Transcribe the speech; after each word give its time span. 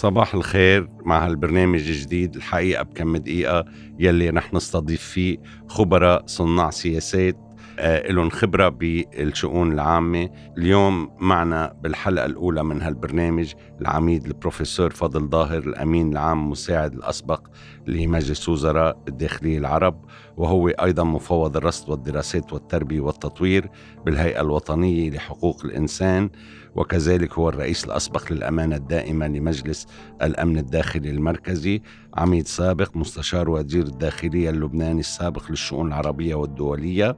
صباح 0.00 0.34
الخير 0.34 0.88
مع 1.04 1.26
هالبرنامج 1.26 1.88
الجديد 1.88 2.36
الحقيقة 2.36 2.82
بكم 2.82 3.16
دقيقة 3.16 3.64
يلي 3.98 4.30
رح 4.30 4.54
نستضيف 4.54 5.02
فيه 5.02 5.38
خبراء 5.68 6.22
صناع 6.26 6.70
سياسات 6.70 7.36
آه، 7.78 8.12
لهم 8.12 8.30
خبرة 8.30 8.68
بالشؤون 8.68 9.72
العامة. 9.72 10.30
اليوم 10.58 11.10
معنا 11.20 11.76
بالحلقة 11.82 12.26
الأولى 12.26 12.64
من 12.64 12.82
هالبرنامج 12.82 13.52
العميد 13.80 14.26
البروفيسور 14.26 14.90
فضل 14.90 15.28
ظاهر 15.28 15.58
الأمين 15.58 16.12
العام 16.12 16.50
مساعد 16.50 16.94
الأسبق 16.94 17.46
لمجلس 17.86 18.48
وزراء 18.48 18.98
الداخلية 19.08 19.58
العرب 19.58 20.04
وهو 20.36 20.68
أيضا 20.68 21.04
مفوض 21.04 21.56
الرصد 21.56 21.90
والدراسات 21.90 22.52
والتربية 22.52 23.00
والتطوير 23.00 23.70
بالهيئة 24.06 24.40
الوطنية 24.40 25.10
لحقوق 25.10 25.64
الإنسان. 25.64 26.30
وكذلك 26.74 27.32
هو 27.32 27.48
الرئيس 27.48 27.84
الأسبق 27.84 28.32
للأمانة 28.32 28.76
الدائمة 28.76 29.26
لمجلس 29.26 29.86
الأمن 30.22 30.58
الداخلي 30.58 31.10
المركزي 31.10 31.82
عميد 32.14 32.46
سابق 32.46 32.96
مستشار 32.96 33.50
وزير 33.50 33.82
الداخلية 33.82 34.50
اللبناني 34.50 35.00
السابق 35.00 35.50
للشؤون 35.50 35.88
العربية 35.88 36.34
والدولية 36.34 37.16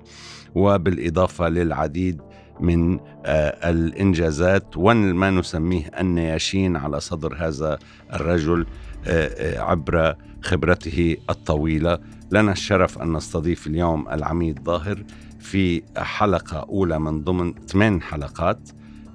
وبالإضافة 0.55 1.49
للعديد 1.49 2.21
من 2.61 3.01
آه، 3.27 3.71
الإنجازات 3.71 4.77
وما 4.77 5.31
نسميه 5.31 5.91
النياشين 6.01 6.77
على 6.77 7.01
صدر 7.01 7.37
هذا 7.39 7.79
الرجل 8.13 8.67
آه، 9.07 9.57
آه، 9.57 9.61
عبر 9.61 10.17
خبرته 10.43 11.17
الطويلة. 11.31 11.99
لنا 12.31 12.53
الشرف 12.53 12.99
أن 13.03 13.13
نستضيف 13.13 13.67
اليوم 13.67 14.09
العميد 14.09 14.65
ظاهر 14.65 15.05
في 15.41 15.83
حلقة 15.97 16.59
أولى 16.59 16.99
من 16.99 17.25
ضمن 17.25 17.55
ثمان 17.67 18.03
حلقات. 18.03 18.69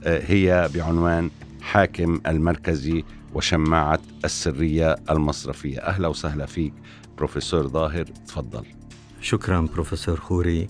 هي 0.08 0.70
بعنوان 0.76 1.30
حاكم 1.62 2.22
المركزي 2.28 3.04
وشماعة 3.34 4.00
السرية 4.26 4.96
المصرفية. 5.10 5.80
أهلا 5.80 6.08
وسهلا 6.08 6.46
فيك 6.46 6.74
بروفيسور 7.18 7.68
ظاهر 7.68 8.06
تفضل. 8.06 8.66
شكرا 9.22 9.62
بروفيسور 9.62 10.20
خوري. 10.20 10.68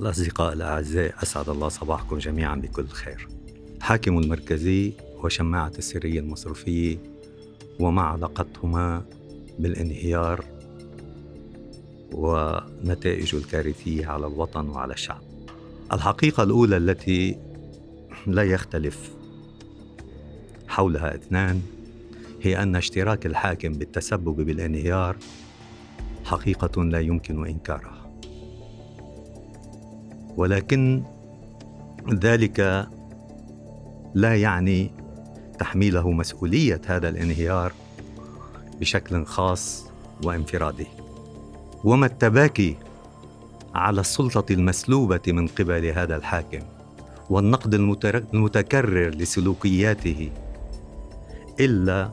الأصدقاء 0.00 0.52
الأعزاء 0.52 1.14
أسعد 1.22 1.48
الله 1.48 1.68
صباحكم 1.68 2.18
جميعا 2.18 2.56
بكل 2.56 2.86
خير. 2.86 3.28
حاكم 3.80 4.18
المركزي 4.18 4.92
وشماعة 5.24 5.72
السرية 5.78 6.20
المصرفية 6.20 6.98
وما 7.80 8.02
علاقتهما 8.02 9.02
بالانهيار 9.58 10.44
ونتائجه 12.12 13.36
الكارثية 13.36 14.06
على 14.06 14.26
الوطن 14.26 14.68
وعلى 14.68 14.94
الشعب. 14.94 15.22
الحقيقة 15.92 16.42
الأولى 16.42 16.76
التي 16.76 17.38
لا 18.26 18.42
يختلف. 18.42 19.10
حولها 20.68 21.14
اثنان 21.14 21.62
هي 22.42 22.62
أن 22.62 22.76
اشتراك 22.76 23.26
الحاكم 23.26 23.72
بالتسبب 23.72 24.40
بالانهيار 24.40 25.16
حقيقة 26.24 26.84
لا 26.84 27.00
يمكن 27.00 27.46
إنكارها. 27.46 28.10
ولكن 30.36 31.02
ذلك 32.12 32.88
لا 34.14 34.36
يعني 34.36 34.90
تحميله 35.58 36.10
مسؤولية 36.10 36.80
هذا 36.86 37.08
الانهيار 37.08 37.72
بشكل 38.80 39.24
خاص 39.24 39.84
وانفرادي 40.24 40.86
وما 41.84 42.06
التباكي 42.06 42.76
على 43.74 44.00
السلطة 44.00 44.52
المسلوبة 44.52 45.20
من 45.28 45.48
قبل 45.48 45.86
هذا 45.86 46.16
الحاكم؟ 46.16 46.73
والنقد 47.30 47.74
المتكرر 48.34 49.08
لسلوكياته 49.10 50.30
إلا 51.60 52.10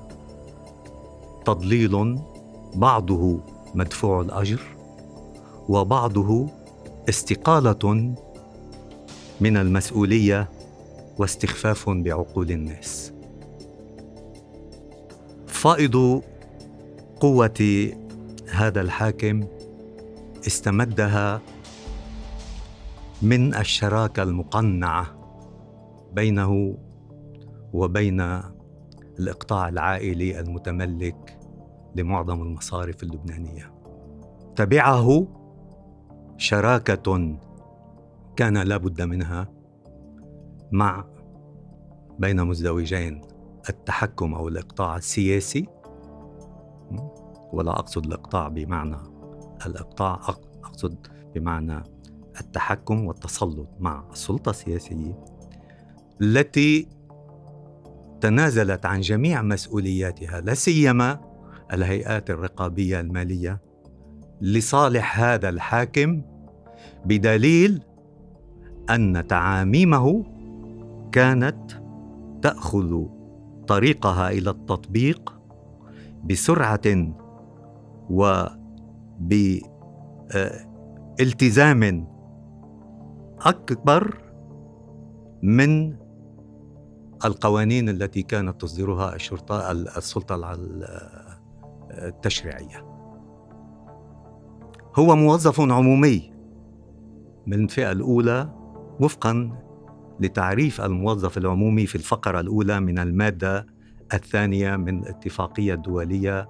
تضليل 1.45 2.19
بعضه 2.75 3.39
مدفوع 3.75 4.22
الأجر 4.22 4.61
وبعضه 5.69 6.49
استقالة 7.09 8.13
من 9.41 9.57
المسؤولية 9.57 10.49
واستخفاف 11.17 11.89
بعقول 11.89 12.51
الناس. 12.51 13.11
فائض 15.47 16.22
قوة 17.19 17.89
هذا 18.49 18.81
الحاكم 18.81 19.43
استمدها 20.47 21.41
من 23.22 23.56
الشراكة 23.56 24.24
المقنعة 24.24 25.08
بينه 26.14 26.78
وبين 27.74 28.42
الإقطاع 29.20 29.70
العائلي 29.70 30.40
المتملك 30.40 31.40
لمعظم 31.96 32.42
المصارف 32.42 33.04
اللبنانية. 33.04 33.74
تبعه 34.56 35.28
شراكة 36.38 37.38
كان 38.36 38.58
لا 38.58 38.78
بد 38.78 39.02
منها 39.02 39.48
مع 40.72 41.06
بين 42.20 42.44
مزدوجين 42.44 43.22
التحكم 43.70 44.34
أو 44.34 44.48
الإقطاع 44.48 44.96
السياسي. 44.96 45.68
ولا 47.53 47.72
أقصد 47.72 48.06
الإقطاع 48.06 48.48
بمعنى 48.48 48.98
الإقطاع 49.66 50.20
أقصد 50.64 51.08
بمعنى 51.36 51.84
التحكم 52.41 53.06
والتسلط 53.06 53.69
مع 53.79 54.03
السلطة 54.12 54.50
السياسية 54.50 55.19
التي 56.22 56.88
تنازلت 58.22 58.85
عن 58.85 59.02
جميع 59.02 59.41
مسؤولياتها 59.41 60.41
لا 60.41 60.53
سيما 60.53 61.19
الهيئات 61.74 62.29
الرقابية 62.29 63.00
المالية 63.00 63.62
لصالح 64.41 65.19
هذا 65.19 65.50
الحاكم 65.50 66.22
بدليل 67.06 67.81
أن 68.90 69.28
تعاميمه 69.28 70.25
كانت 71.12 71.72
تأخذ 72.41 73.03
طريقها 73.68 74.29
إلى 74.29 74.50
التطبيق 74.50 75.40
بسرعة 76.23 77.13
وبالتزام 81.19 82.08
أكبر 83.46 84.18
من 85.44 85.96
القوانين 87.25 87.90
التي 87.90 88.22
كانت 88.22 88.62
تصدرها 88.62 89.16
الشرطة 89.16 89.72
السلطة 89.72 90.57
التشريعية. 91.91 92.85
هو 94.96 95.16
موظف 95.16 95.62
عمومي 95.62 96.34
من 97.47 97.63
الفئة 97.63 97.91
الأولى 97.91 98.50
وفقا 99.00 99.52
لتعريف 100.19 100.81
الموظف 100.81 101.38
العمومي 101.38 101.85
في 101.85 101.96
الفقرة 101.96 102.40
الأولى 102.40 102.79
من 102.79 103.00
المادة 103.00 103.66
الثانية 104.13 104.75
من 104.75 105.03
الاتفاقية 105.03 105.73
الدولية 105.73 106.50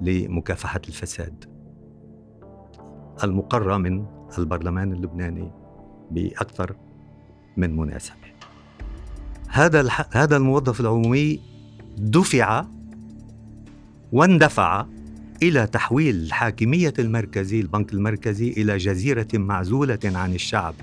لمكافحة 0.00 0.80
الفساد 0.88 1.44
المقرة 3.24 3.76
من 3.76 4.06
البرلمان 4.38 4.92
اللبناني. 4.92 5.61
بأكثر 6.14 6.76
من 7.56 7.76
مناسبة. 7.76 8.16
هذا 9.48 9.88
هذا 10.10 10.36
الموظف 10.36 10.80
العمومي 10.80 11.40
دفع 11.98 12.64
واندفع 14.12 14.86
إلى 15.42 15.66
تحويل 15.66 16.16
الحاكميه 16.16 16.94
المركزي 16.98 17.60
البنك 17.60 17.92
المركزي 17.92 18.48
إلى 18.48 18.76
جزيرة 18.76 19.28
معزولة 19.34 19.98
عن 20.04 20.34
الشعب 20.34 20.74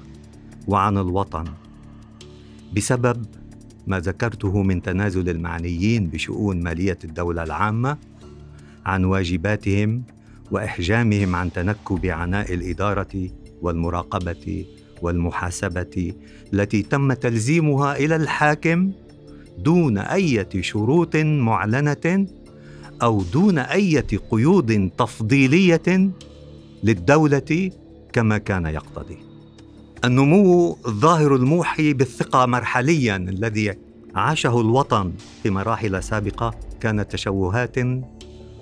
وعن 0.67 0.97
الوطن 0.97 1.45
بسبب 2.75 3.25
ما 3.87 3.99
ذكرته 3.99 4.61
من 4.61 4.81
تنازل 4.81 5.29
المعنيين 5.29 6.07
بشؤون 6.07 6.63
مالية 6.63 6.97
الدولة 7.03 7.43
العامة 7.43 7.97
عن 8.85 9.03
واجباتهم 9.03 10.03
وإحجامهم 10.51 11.35
عن 11.35 11.51
تنكب 11.51 12.05
عناء 12.05 12.53
الإدارة 12.53 13.29
والمراقبة 13.61 14.65
والمحاسبة 15.01 16.13
التي 16.53 16.81
تم 16.81 17.13
تلزيمها 17.13 17.97
إلى 17.97 18.15
الحاكم 18.15 18.91
دون 19.57 19.97
أي 19.97 20.47
شروط 20.61 21.15
معلنة 21.15 22.27
أو 23.01 23.21
دون 23.21 23.57
أي 23.57 23.99
قيود 24.31 24.89
تفضيلية 24.97 26.09
للدولة 26.83 27.71
كما 28.13 28.37
كان 28.37 28.65
يقتضي. 28.65 29.17
النمو 30.05 30.77
الظاهر 30.87 31.35
الموحي 31.35 31.93
بالثقة 31.93 32.45
مرحليا 32.45 33.15
الذي 33.15 33.73
عاشه 34.15 34.61
الوطن 34.61 35.13
في 35.43 35.49
مراحل 35.49 36.03
سابقة 36.03 36.55
كانت 36.79 37.11
تشوهات 37.11 37.75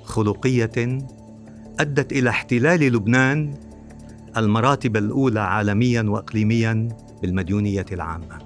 خلقية 0.03 0.99
أدت 1.79 2.11
إلى 2.11 2.29
احتلال 2.29 2.79
لبنان 2.79 3.53
المراتب 4.39 4.97
الأولى 4.97 5.39
عالميا 5.39 6.01
واقليميا 6.01 6.89
بالمديونية 7.21 7.85
العامة. 7.91 8.39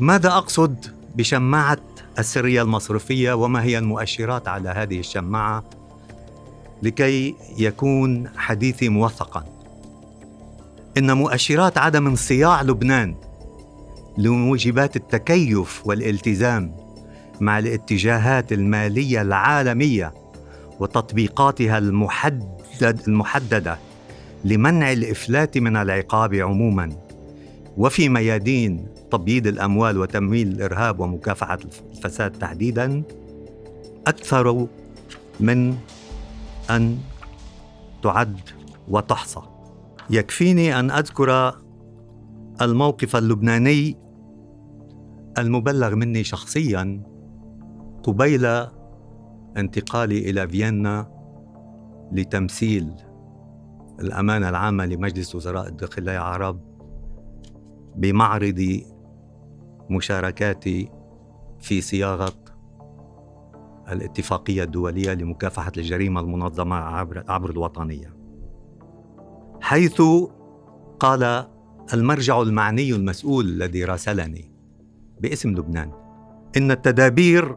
ماذا 0.00 0.28
أقصد 0.28 0.86
بشماعة 1.16 1.78
السرية 2.18 2.62
المصرفية 2.62 3.32
وما 3.32 3.62
هي 3.62 3.78
المؤشرات 3.78 4.48
على 4.48 4.68
هذه 4.68 5.00
الشماعة 5.00 5.64
لكي 6.82 7.34
يكون 7.58 8.28
حديثي 8.36 8.88
موثقا 8.88 9.44
إن 10.98 11.16
مؤشرات 11.16 11.78
عدم 11.78 12.06
انصياع 12.06 12.62
لبنان 12.62 13.14
لموجبات 14.18 14.96
التكيف 14.96 15.86
والالتزام 15.86 16.74
مع 17.40 17.58
الاتجاهات 17.58 18.52
المالية 18.52 19.22
العالمية 19.22 20.14
وتطبيقاتها 20.80 21.78
المحدد 21.78 23.00
المحددة 23.08 23.78
لمنع 24.44 24.92
الإفلات 24.92 25.58
من 25.58 25.76
العقاب 25.76 26.34
عموما 26.34 26.92
وفي 27.76 28.08
ميادين 28.08 28.86
تبييض 29.10 29.46
الأموال 29.46 29.98
وتمويل 29.98 30.48
الإرهاب 30.48 31.00
ومكافحة 31.00 31.58
الفساد 31.92 32.32
تحديدا 32.32 33.02
أكثر 34.06 34.66
من 35.40 35.74
أن 36.70 36.98
تعد 38.02 38.40
وتحصى. 38.88 39.40
يكفيني 40.10 40.78
أن 40.80 40.90
أذكر 40.90 41.58
الموقف 42.62 43.16
اللبناني 43.16 43.96
المبلغ 45.38 45.94
مني 45.94 46.24
شخصيا 46.24 47.02
قبيل 48.02 48.46
انتقالي 49.56 50.30
إلى 50.30 50.48
فيينا 50.48 51.06
لتمثيل 52.12 52.92
الأمانة 54.02 54.48
العامة 54.48 54.86
لمجلس 54.86 55.34
وزراء 55.34 55.68
الداخلية 55.68 56.18
العرب 56.18 56.60
بمعرض 57.96 58.80
مشاركاتي 59.90 60.90
في 61.60 61.80
صياغة 61.80 62.32
الاتفاقية 63.88 64.62
الدولية 64.62 65.14
لمكافحة 65.14 65.72
الجريمة 65.76 66.20
المنظمة 66.20 66.76
عبر, 66.76 67.24
عبر 67.28 67.50
الوطنية. 67.50 68.16
حيث 69.60 70.02
قال 71.00 71.46
المرجع 71.94 72.42
المعني 72.42 72.92
المسؤول 72.92 73.44
الذي 73.44 73.84
راسلني 73.84 74.50
باسم 75.20 75.50
لبنان 75.50 75.92
إن 76.56 76.70
التدابير 76.70 77.56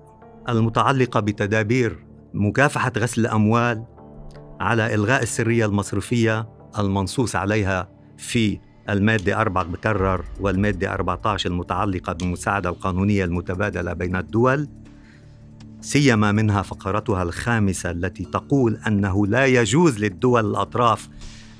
المتعلقة 0.49 1.19
بتدابير 1.19 2.05
مكافحة 2.33 2.91
غسل 2.97 3.21
الأموال 3.21 3.83
على 4.59 4.95
إلغاء 4.95 5.23
السرية 5.23 5.65
المصرفية 5.65 6.47
المنصوص 6.79 7.35
عليها 7.35 7.89
في 8.17 8.59
المادة 8.89 9.41
4 9.41 9.63
بكرر 9.63 10.25
والمادة 10.39 10.93
14 10.93 11.49
المتعلقة 11.49 12.13
بالمساعدة 12.13 12.69
القانونية 12.69 13.25
المتبادلة 13.25 13.93
بين 13.93 14.15
الدول 14.15 14.67
سيما 15.81 16.31
منها 16.31 16.61
فقرتها 16.61 17.23
الخامسة 17.23 17.91
التي 17.91 18.25
تقول 18.25 18.77
أنه 18.87 19.27
لا 19.27 19.45
يجوز 19.45 19.99
للدول 19.99 20.45
الأطراف 20.45 21.09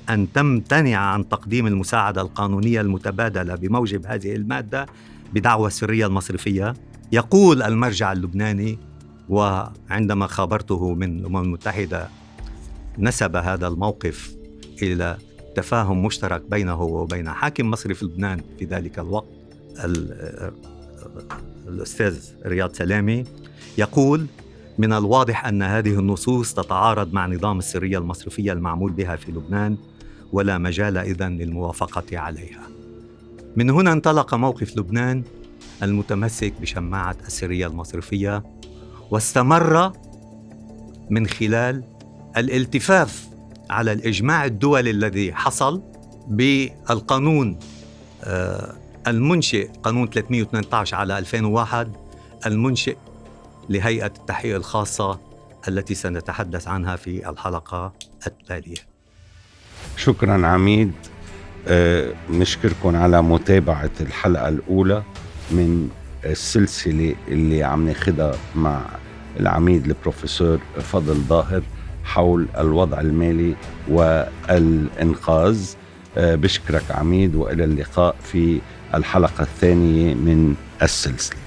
أن 0.09 0.31
تمتنع 0.33 0.97
عن 0.97 1.29
تقديم 1.29 1.67
المساعدة 1.67 2.21
القانونية 2.21 2.81
المتبادلة 2.81 3.55
بموجب 3.55 4.05
هذه 4.05 4.35
المادة 4.35 4.85
بدعوى 5.33 5.67
السرية 5.67 6.05
المصرفية. 6.05 6.73
يقول 7.11 7.63
المرجع 7.63 8.11
اللبناني 8.11 8.79
وعندما 9.29 10.27
خابرته 10.27 10.93
من 10.93 11.19
الأمم 11.19 11.37
المتحدة 11.37 12.09
نسب 12.99 13.35
هذا 13.35 13.67
الموقف 13.67 14.35
إلى 14.81 15.17
تفاهم 15.55 16.05
مشترك 16.05 16.41
بينه 16.41 16.81
وبين 16.81 17.29
حاكم 17.29 17.71
مصرف 17.71 18.03
لبنان 18.03 18.41
في 18.59 18.65
ذلك 18.65 18.99
الوقت. 18.99 19.27
الأستاذ 21.67 22.17
رياض 22.45 22.73
سلامي 22.73 23.23
يقول 23.77 24.25
من 24.77 24.93
الواضح 24.93 25.45
أن 25.45 25.63
هذه 25.63 25.99
النصوص 25.99 26.53
تتعارض 26.53 27.13
مع 27.13 27.27
نظام 27.27 27.59
السرية 27.59 27.97
المصرفية 27.97 28.51
المعمول 28.51 28.91
بها 28.91 29.15
في 29.15 29.31
لبنان 29.31 29.77
ولا 30.33 30.57
مجال 30.57 30.97
إذن 30.97 31.37
للموافقة 31.37 32.19
عليها. 32.19 32.61
من 33.55 33.69
هنا 33.69 33.91
انطلق 33.91 34.35
موقف 34.35 34.77
لبنان 34.77 35.23
المتمسك 35.83 36.53
بشماعة 36.61 37.17
السرية 37.27 37.67
المصرفية 37.67 38.43
واستمر 39.11 39.93
من 41.09 41.27
خلال 41.27 41.83
الالتفاف 42.37 43.27
على 43.69 43.91
الإجماع 43.91 44.45
الدولي 44.45 44.89
الذي 44.89 45.33
حصل 45.33 45.81
بالقانون 46.27 47.59
آه، 48.23 48.73
المنشئ 49.07 49.69
قانون 49.83 50.09
318 50.09 50.97
على 50.97 51.17
2001 51.17 51.95
المنشئ 52.45 52.97
لهيئة 53.69 54.05
التحقيق 54.05 54.55
الخاصة 54.55 55.19
التي 55.67 55.95
سنتحدث 55.95 56.67
عنها 56.67 56.95
في 56.95 57.29
الحلقة 57.29 57.93
التالية. 58.27 58.75
شكرا 59.97 60.47
عميد. 60.47 60.91
أه 61.67 62.13
نشكركم 62.29 62.95
على 62.95 63.21
متابعة 63.21 63.91
الحلقة 64.01 64.49
الأولى 64.49 65.03
من 65.51 65.89
السلسلة 66.25 67.15
اللي 67.27 67.63
عم 67.63 67.87
ناخدها 67.87 68.35
مع 68.55 68.81
العميد 69.39 69.85
البروفيسور 69.85 70.59
فضل 70.81 71.15
ظاهر 71.15 71.63
حول 72.05 72.47
الوضع 72.57 72.99
المالي 72.99 73.55
والإنقاذ. 73.87 75.69
أه 76.17 76.35
بشكرك 76.35 76.83
عميد 76.89 77.35
وإلى 77.35 77.63
اللقاء 77.63 78.15
في 78.23 78.61
الحلقة 78.93 79.41
الثانية 79.41 80.13
من 80.13 80.55
السلسلة. 80.81 81.44